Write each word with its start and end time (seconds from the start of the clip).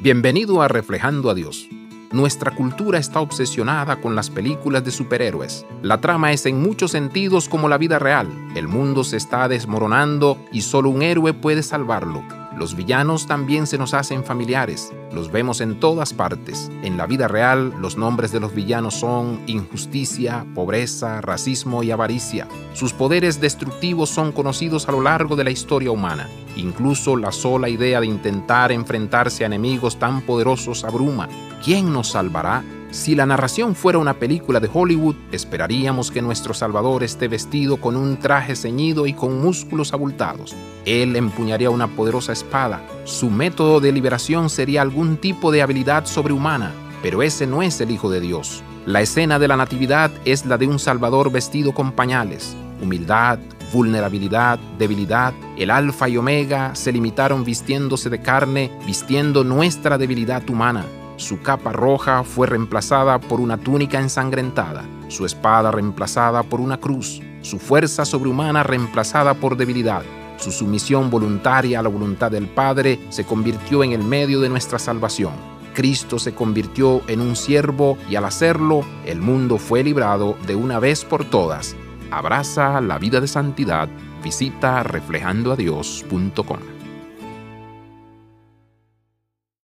Bienvenido 0.00 0.62
a 0.62 0.68
Reflejando 0.68 1.28
a 1.28 1.34
Dios. 1.34 1.68
Nuestra 2.12 2.54
cultura 2.54 3.00
está 3.00 3.18
obsesionada 3.18 4.00
con 4.00 4.14
las 4.14 4.30
películas 4.30 4.84
de 4.84 4.92
superhéroes. 4.92 5.66
La 5.82 6.00
trama 6.00 6.30
es 6.30 6.46
en 6.46 6.62
muchos 6.62 6.92
sentidos 6.92 7.48
como 7.48 7.68
la 7.68 7.78
vida 7.78 7.98
real. 7.98 8.28
El 8.54 8.68
mundo 8.68 9.02
se 9.02 9.16
está 9.16 9.48
desmoronando 9.48 10.38
y 10.52 10.60
solo 10.60 10.90
un 10.90 11.02
héroe 11.02 11.34
puede 11.34 11.64
salvarlo. 11.64 12.22
Los 12.58 12.74
villanos 12.74 13.28
también 13.28 13.68
se 13.68 13.78
nos 13.78 13.94
hacen 13.94 14.24
familiares, 14.24 14.92
los 15.12 15.30
vemos 15.30 15.60
en 15.60 15.78
todas 15.78 16.12
partes. 16.12 16.72
En 16.82 16.96
la 16.96 17.06
vida 17.06 17.28
real, 17.28 17.72
los 17.78 17.96
nombres 17.96 18.32
de 18.32 18.40
los 18.40 18.52
villanos 18.52 18.94
son 18.94 19.40
injusticia, 19.46 20.44
pobreza, 20.56 21.20
racismo 21.20 21.84
y 21.84 21.92
avaricia. 21.92 22.48
Sus 22.74 22.92
poderes 22.92 23.40
destructivos 23.40 24.10
son 24.10 24.32
conocidos 24.32 24.88
a 24.88 24.92
lo 24.92 25.00
largo 25.00 25.36
de 25.36 25.44
la 25.44 25.50
historia 25.50 25.92
humana. 25.92 26.28
Incluso 26.56 27.16
la 27.16 27.30
sola 27.30 27.68
idea 27.68 28.00
de 28.00 28.06
intentar 28.06 28.72
enfrentarse 28.72 29.44
a 29.44 29.46
enemigos 29.46 30.00
tan 30.00 30.22
poderosos 30.22 30.82
abruma. 30.82 31.28
¿Quién 31.62 31.92
nos 31.92 32.08
salvará? 32.08 32.64
Si 32.90 33.14
la 33.14 33.26
narración 33.26 33.74
fuera 33.74 33.98
una 33.98 34.14
película 34.14 34.60
de 34.60 34.70
Hollywood, 34.72 35.14
esperaríamos 35.30 36.10
que 36.10 36.22
nuestro 36.22 36.54
Salvador 36.54 37.02
esté 37.02 37.28
vestido 37.28 37.76
con 37.76 37.96
un 37.96 38.16
traje 38.16 38.56
ceñido 38.56 39.06
y 39.06 39.12
con 39.12 39.40
músculos 39.42 39.92
abultados. 39.92 40.56
Él 40.86 41.14
empuñaría 41.14 41.68
una 41.68 41.88
poderosa 41.88 42.32
espada. 42.32 42.82
Su 43.04 43.28
método 43.28 43.80
de 43.80 43.92
liberación 43.92 44.48
sería 44.48 44.80
algún 44.80 45.18
tipo 45.18 45.52
de 45.52 45.60
habilidad 45.60 46.06
sobrehumana, 46.06 46.72
pero 47.02 47.22
ese 47.22 47.46
no 47.46 47.62
es 47.62 47.78
el 47.82 47.90
Hijo 47.90 48.08
de 48.08 48.20
Dios. 48.20 48.62
La 48.86 49.02
escena 49.02 49.38
de 49.38 49.48
la 49.48 49.58
Natividad 49.58 50.10
es 50.24 50.46
la 50.46 50.56
de 50.56 50.66
un 50.66 50.78
Salvador 50.78 51.30
vestido 51.30 51.72
con 51.74 51.92
pañales. 51.92 52.56
Humildad, 52.80 53.38
vulnerabilidad, 53.70 54.58
debilidad, 54.78 55.34
el 55.58 55.70
alfa 55.70 56.08
y 56.08 56.16
omega 56.16 56.74
se 56.74 56.90
limitaron 56.90 57.44
vistiéndose 57.44 58.08
de 58.08 58.22
carne, 58.22 58.72
vistiendo 58.86 59.44
nuestra 59.44 59.98
debilidad 59.98 60.48
humana. 60.48 60.86
Su 61.18 61.42
capa 61.42 61.72
roja 61.72 62.22
fue 62.22 62.46
reemplazada 62.46 63.18
por 63.18 63.40
una 63.40 63.58
túnica 63.58 63.98
ensangrentada, 63.98 64.84
su 65.08 65.26
espada 65.26 65.72
reemplazada 65.72 66.44
por 66.44 66.60
una 66.60 66.78
cruz, 66.78 67.20
su 67.42 67.58
fuerza 67.58 68.04
sobrehumana 68.04 68.62
reemplazada 68.62 69.34
por 69.34 69.56
debilidad. 69.56 70.04
Su 70.36 70.52
sumisión 70.52 71.10
voluntaria 71.10 71.80
a 71.80 71.82
la 71.82 71.88
voluntad 71.88 72.30
del 72.30 72.46
Padre 72.46 73.00
se 73.08 73.24
convirtió 73.24 73.82
en 73.82 73.90
el 73.90 74.04
medio 74.04 74.40
de 74.40 74.48
nuestra 74.48 74.78
salvación. 74.78 75.32
Cristo 75.74 76.20
se 76.20 76.36
convirtió 76.36 77.02
en 77.08 77.20
un 77.20 77.34
siervo 77.34 77.98
y 78.08 78.14
al 78.14 78.24
hacerlo, 78.24 78.82
el 79.04 79.20
mundo 79.20 79.58
fue 79.58 79.82
librado 79.82 80.36
de 80.46 80.54
una 80.54 80.78
vez 80.78 81.04
por 81.04 81.24
todas. 81.24 81.74
Abraza 82.12 82.80
la 82.80 82.96
vida 82.98 83.20
de 83.20 83.26
santidad. 83.26 83.88
Visita 84.22 84.84
reflejandoadios.com. 84.84 86.77